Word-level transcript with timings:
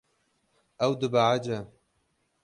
Ew 0.85 0.91
dibehece. 0.99 1.57